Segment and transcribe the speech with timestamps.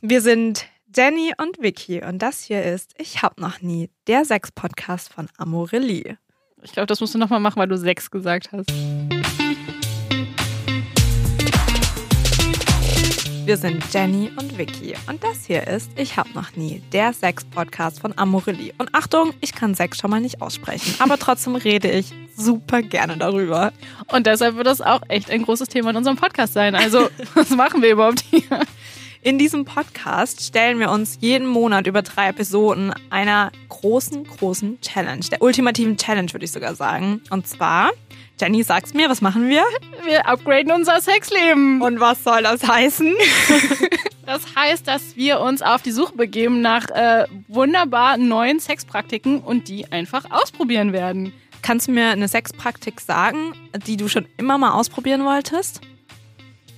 [0.00, 5.12] Wir sind Jenny und Vicky und das hier ist Ich hab noch nie, der Sex-Podcast
[5.12, 6.18] von Amorelie.
[6.62, 8.70] Ich glaube, das musst du nochmal machen, weil du Sex gesagt hast.
[13.44, 17.98] Wir sind Jenny und Vicky und das hier ist Ich hab noch nie, der Sex-Podcast
[17.98, 18.72] von Amorelie.
[18.78, 23.16] Und Achtung, ich kann Sex schon mal nicht aussprechen, aber trotzdem rede ich super gerne
[23.16, 23.72] darüber.
[24.12, 26.76] Und deshalb wird das auch echt ein großes Thema in unserem Podcast sein.
[26.76, 28.62] Also, was machen wir überhaupt hier?
[29.20, 35.24] In diesem Podcast stellen wir uns jeden Monat über drei Episoden einer großen, großen Challenge,
[35.30, 37.20] der ultimativen Challenge, würde ich sogar sagen.
[37.30, 37.90] Und zwar,
[38.40, 39.64] Jenny, sag's mir, was machen wir?
[40.04, 41.82] Wir upgraden unser Sexleben.
[41.82, 43.14] Und was soll das heißen?
[44.28, 49.68] Das heißt, dass wir uns auf die Suche begeben nach äh, wunderbar neuen Sexpraktiken und
[49.68, 51.32] die einfach ausprobieren werden.
[51.62, 53.54] Kannst du mir eine Sexpraktik sagen,
[53.86, 55.80] die du schon immer mal ausprobieren wolltest?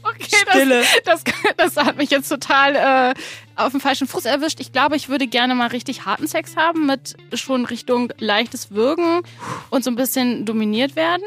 [0.03, 0.83] Okay, Stille.
[1.05, 3.15] Das, das, das hat mich jetzt total äh,
[3.57, 4.61] auf dem falschen Fuß erwischt.
[4.61, 9.23] Ich glaube, ich würde gerne mal richtig harten Sex haben, mit schon Richtung leichtes Würgen
[9.71, 11.23] und so ein bisschen dominiert werden.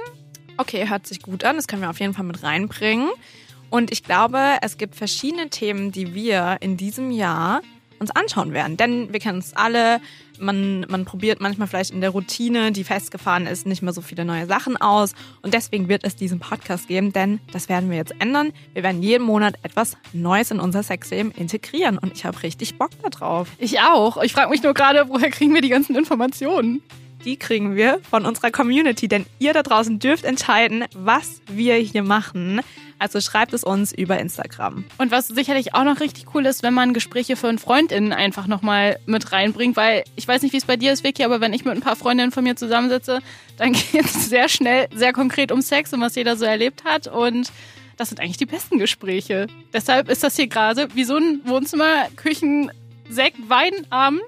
[0.58, 1.56] Okay, hört sich gut an.
[1.56, 3.10] Das können wir auf jeden Fall mit reinbringen.
[3.70, 7.62] Und ich glaube, es gibt verschiedene Themen, die wir in diesem Jahr
[8.00, 8.78] uns anschauen werden.
[8.78, 10.00] Denn wir kennen uns alle,
[10.44, 14.26] man, man probiert manchmal vielleicht in der Routine, die festgefahren ist, nicht mehr so viele
[14.26, 15.14] neue Sachen aus.
[15.42, 18.52] Und deswegen wird es diesen Podcast geben, denn das werden wir jetzt ändern.
[18.74, 21.98] Wir werden jeden Monat etwas Neues in unser Sexleben integrieren.
[21.98, 23.50] Und ich habe richtig Bock darauf.
[23.58, 24.22] Ich auch.
[24.22, 26.82] Ich frage mich nur gerade, woher kriegen wir die ganzen Informationen?
[27.26, 32.04] die kriegen wir von unserer Community, denn ihr da draußen dürft entscheiden, was wir hier
[32.04, 32.62] machen.
[33.00, 34.86] Also schreibt es uns über Instagram.
[34.98, 38.98] Und was sicherlich auch noch richtig cool ist, wenn man Gespräche für FreundInnen einfach nochmal
[39.06, 41.66] mit reinbringt, weil ich weiß nicht, wie es bei dir ist, Vicky, aber wenn ich
[41.66, 43.20] mit ein paar Freundinnen von mir zusammensitze,
[43.58, 47.08] dann geht es sehr schnell, sehr konkret um Sex und was jeder so erlebt hat
[47.08, 47.52] und
[47.98, 49.48] das sind eigentlich die besten Gespräche.
[49.72, 52.72] Deshalb ist das hier gerade wie so ein Wohnzimmer, Küchen,
[53.10, 54.22] Sekt, Weinabend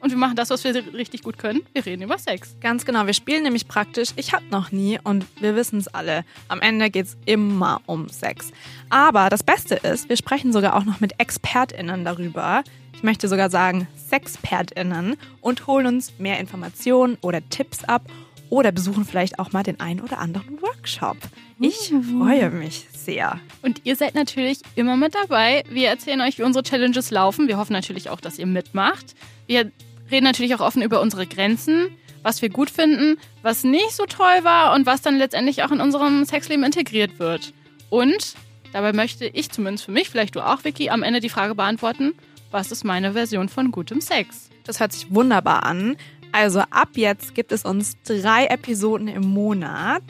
[0.00, 1.60] und wir machen das, was wir richtig gut können.
[1.72, 2.56] Wir reden über Sex.
[2.60, 3.06] Ganz genau.
[3.06, 6.24] Wir spielen nämlich praktisch Ich hab noch nie und wir wissen es alle.
[6.48, 8.50] Am Ende geht es immer um Sex.
[8.88, 12.64] Aber das Beste ist, wir sprechen sogar auch noch mit ExpertInnen darüber.
[12.94, 18.02] Ich möchte sogar sagen SexpertInnen und holen uns mehr Informationen oder Tipps ab
[18.50, 21.16] oder besuchen vielleicht auch mal den einen oder anderen Workshop.
[21.60, 22.18] Ich mhm.
[22.18, 23.40] freue mich sehr.
[23.62, 25.62] Und ihr seid natürlich immer mit dabei.
[25.68, 27.48] Wir erzählen euch, wie unsere Challenges laufen.
[27.48, 29.14] Wir hoffen natürlich auch, dass ihr mitmacht.
[29.46, 29.70] Wir
[30.10, 34.42] reden natürlich auch offen über unsere Grenzen, was wir gut finden, was nicht so toll
[34.44, 37.52] war und was dann letztendlich auch in unserem Sexleben integriert wird.
[37.88, 38.34] Und
[38.72, 42.14] dabei möchte ich zumindest für mich, vielleicht du auch, Vicky, am Ende die Frage beantworten,
[42.50, 44.50] was ist meine Version von gutem Sex?
[44.64, 45.96] Das hört sich wunderbar an.
[46.32, 50.02] Also ab jetzt gibt es uns drei Episoden im Monat.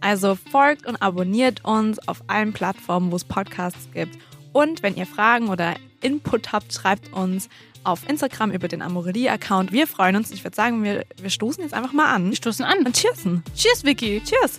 [0.00, 4.16] Also folgt und abonniert uns auf allen Plattformen, wo es Podcasts gibt.
[4.52, 7.48] Und wenn ihr Fragen oder Input habt, schreibt uns
[7.84, 9.72] auf Instagram über den Amorelie-Account.
[9.72, 10.30] Wir freuen uns.
[10.30, 12.28] Ich würde sagen, wir, wir stoßen jetzt einfach mal an.
[12.28, 12.84] Wir stoßen an.
[12.84, 13.42] Und cheersen.
[13.56, 14.22] Cheers, Vicky.
[14.24, 14.58] Cheers.